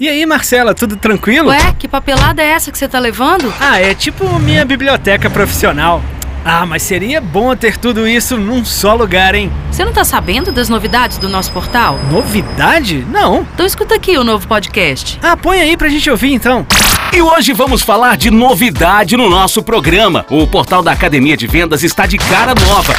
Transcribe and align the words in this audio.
E 0.00 0.08
aí, 0.08 0.24
Marcela, 0.24 0.74
tudo 0.74 0.94
tranquilo? 0.96 1.48
Ué, 1.48 1.74
que 1.76 1.88
papelada 1.88 2.40
é 2.40 2.46
essa 2.50 2.70
que 2.70 2.78
você 2.78 2.86
tá 2.86 3.00
levando? 3.00 3.52
Ah, 3.58 3.80
é 3.80 3.92
tipo 3.94 4.38
minha 4.38 4.64
biblioteca 4.64 5.28
profissional. 5.28 6.00
Ah, 6.44 6.64
mas 6.64 6.84
seria 6.84 7.20
bom 7.20 7.56
ter 7.56 7.76
tudo 7.76 8.06
isso 8.06 8.36
num 8.36 8.64
só 8.64 8.94
lugar, 8.94 9.34
hein? 9.34 9.50
Você 9.72 9.84
não 9.84 9.92
tá 9.92 10.04
sabendo 10.04 10.52
das 10.52 10.68
novidades 10.68 11.18
do 11.18 11.28
nosso 11.28 11.50
portal? 11.50 11.98
Novidade? 12.12 13.04
Não. 13.10 13.44
Então 13.52 13.66
escuta 13.66 13.96
aqui 13.96 14.16
o 14.16 14.22
novo 14.22 14.46
podcast. 14.46 15.18
Ah, 15.20 15.36
põe 15.36 15.60
aí 15.60 15.76
pra 15.76 15.88
gente 15.88 16.08
ouvir 16.08 16.32
então. 16.32 16.64
E 17.12 17.20
hoje 17.20 17.52
vamos 17.52 17.82
falar 17.82 18.16
de 18.16 18.30
novidade 18.30 19.16
no 19.16 19.28
nosso 19.28 19.64
programa. 19.64 20.24
O 20.30 20.46
portal 20.46 20.80
da 20.80 20.92
Academia 20.92 21.36
de 21.36 21.48
Vendas 21.48 21.82
está 21.82 22.06
de 22.06 22.18
cara 22.18 22.54
nova. 22.54 22.94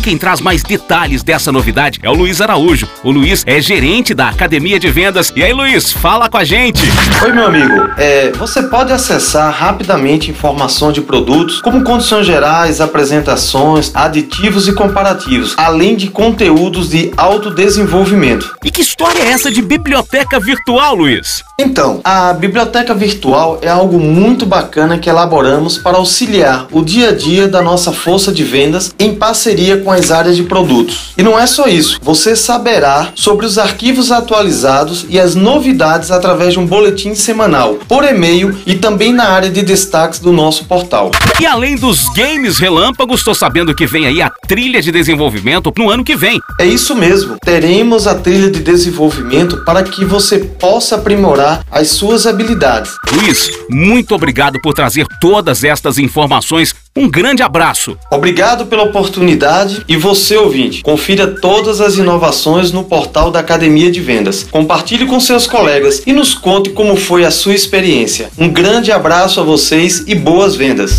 E 0.00 0.02
quem 0.02 0.16
traz 0.16 0.40
mais 0.40 0.62
detalhes 0.62 1.22
dessa 1.22 1.52
novidade 1.52 2.00
é 2.02 2.08
o 2.08 2.14
Luiz 2.14 2.40
Araújo. 2.40 2.88
O 3.04 3.10
Luiz 3.10 3.44
é 3.46 3.60
gerente 3.60 4.14
da 4.14 4.30
Academia 4.30 4.80
de 4.80 4.88
Vendas. 4.88 5.30
E 5.36 5.42
aí, 5.42 5.52
Luiz, 5.52 5.92
fala 5.92 6.26
com 6.26 6.38
a 6.38 6.44
gente. 6.44 6.80
Oi, 7.22 7.30
meu 7.34 7.44
amigo. 7.44 7.90
É, 7.98 8.32
você 8.32 8.62
pode 8.62 8.94
acessar 8.94 9.52
rapidamente 9.52 10.30
informações 10.30 10.94
de 10.94 11.02
produtos, 11.02 11.60
como 11.60 11.84
condições 11.84 12.24
gerais, 12.24 12.80
apresentações, 12.80 13.90
aditivos 13.94 14.66
e 14.68 14.72
comparativos, 14.72 15.52
além 15.58 15.94
de 15.94 16.08
conteúdos 16.08 16.88
de 16.88 17.12
autodesenvolvimento. 17.14 18.56
E 18.64 18.70
que 18.70 18.80
história 18.80 19.20
é 19.20 19.32
essa 19.32 19.50
de 19.50 19.60
biblioteca 19.60 20.40
virtual, 20.40 20.94
Luiz? 20.94 21.44
Então, 21.58 22.00
a 22.02 22.32
biblioteca 22.32 22.94
virtual 22.94 23.58
é 23.60 23.68
algo 23.68 24.00
muito 24.00 24.46
bacana 24.46 24.96
que 24.96 25.10
elaboramos 25.10 25.76
para 25.76 25.98
auxiliar 25.98 26.66
o 26.72 26.82
dia 26.82 27.10
a 27.10 27.14
dia 27.14 27.46
da 27.46 27.60
nossa 27.60 27.92
força 27.92 28.32
de 28.32 28.42
vendas 28.42 28.94
em 28.98 29.14
parceria 29.14 29.76
com 29.76 29.90
as 30.00 30.10
áreas 30.10 30.36
de 30.36 30.42
produtos. 30.42 31.12
E 31.16 31.22
não 31.22 31.38
é 31.38 31.46
só 31.46 31.66
isso, 31.66 31.98
você 32.02 32.34
saberá 32.34 33.12
sobre 33.14 33.44
os 33.44 33.58
arquivos 33.58 34.10
atualizados 34.10 35.06
e 35.08 35.20
as 35.20 35.34
novidades 35.34 36.10
através 36.10 36.54
de 36.54 36.58
um 36.58 36.66
boletim 36.66 37.14
semanal, 37.14 37.74
por 37.86 38.02
e-mail 38.02 38.58
e 38.66 38.74
também 38.74 39.12
na 39.12 39.28
área 39.28 39.50
de 39.50 39.62
destaques 39.62 40.18
do 40.18 40.32
nosso 40.32 40.64
portal. 40.64 41.10
E 41.38 41.46
além 41.46 41.76
dos 41.76 42.08
games 42.14 42.58
relâmpagos, 42.58 43.20
estou 43.20 43.34
sabendo 43.34 43.74
que 43.74 43.86
vem 43.86 44.06
aí 44.06 44.22
a 44.22 44.30
trilha 44.48 44.80
de 44.80 44.90
desenvolvimento 44.90 45.72
no 45.76 45.90
ano 45.90 46.02
que 46.02 46.16
vem. 46.16 46.40
É 46.58 46.64
isso 46.64 46.94
mesmo, 46.94 47.36
teremos 47.44 48.06
a 48.06 48.14
trilha 48.14 48.50
de 48.50 48.60
desenvolvimento 48.60 49.64
para 49.64 49.82
que 49.82 50.04
você 50.04 50.38
possa 50.38 50.96
aprimorar 50.96 51.62
as 51.70 51.88
suas 51.88 52.26
habilidades. 52.26 52.92
Luiz, 53.12 53.50
muito 53.68 54.14
obrigado 54.14 54.58
por 54.62 54.72
trazer 54.72 55.06
todas 55.20 55.62
estas 55.62 55.98
informações. 55.98 56.74
Um 56.96 57.08
grande 57.08 57.40
abraço. 57.40 57.96
Obrigado 58.10 58.66
pela 58.66 58.82
oportunidade 58.82 59.84
e 59.88 59.96
você, 59.96 60.36
ouvinte, 60.36 60.82
confira 60.82 61.28
todas 61.28 61.80
as 61.80 61.94
inovações 61.96 62.72
no 62.72 62.82
portal 62.82 63.30
da 63.30 63.38
Academia 63.38 63.92
de 63.92 64.00
Vendas. 64.00 64.42
Compartilhe 64.50 65.06
com 65.06 65.20
seus 65.20 65.46
colegas 65.46 66.02
e 66.04 66.12
nos 66.12 66.34
conte 66.34 66.70
como 66.70 66.96
foi 66.96 67.24
a 67.24 67.30
sua 67.30 67.54
experiência. 67.54 68.28
Um 68.36 68.48
grande 68.48 68.90
abraço 68.90 69.38
a 69.40 69.44
vocês 69.44 70.02
e 70.08 70.16
boas 70.16 70.56
vendas. 70.56 70.98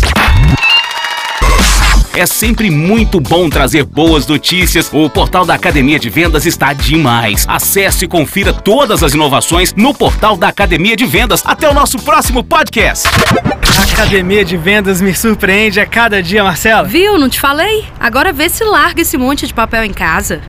É 2.14 2.26
sempre 2.26 2.70
muito 2.70 3.20
bom 3.20 3.50
trazer 3.50 3.84
boas 3.84 4.26
notícias. 4.26 4.88
O 4.92 5.10
portal 5.10 5.44
da 5.44 5.54
Academia 5.54 5.98
de 5.98 6.08
Vendas 6.08 6.46
está 6.46 6.72
demais. 6.72 7.44
Acesse 7.48 8.04
e 8.04 8.08
confira 8.08 8.52
todas 8.52 9.02
as 9.02 9.12
inovações 9.12 9.74
no 9.74 9.92
portal 9.92 10.36
da 10.36 10.48
Academia 10.48 10.96
de 10.96 11.04
Vendas. 11.04 11.42
Até 11.44 11.68
o 11.68 11.74
nosso 11.74 11.98
próximo 11.98 12.44
podcast. 12.44 13.08
Academia 13.92 14.42
de 14.42 14.56
Vendas 14.56 15.02
me 15.02 15.14
surpreende 15.14 15.78
a 15.78 15.86
cada 15.86 16.22
dia, 16.22 16.42
Marcela. 16.42 16.88
Viu? 16.88 17.18
Não 17.18 17.28
te 17.28 17.38
falei? 17.38 17.84
Agora 18.00 18.32
vê 18.32 18.48
se 18.48 18.64
larga 18.64 19.02
esse 19.02 19.18
monte 19.18 19.46
de 19.46 19.52
papel 19.52 19.84
em 19.84 19.92
casa. 19.92 20.40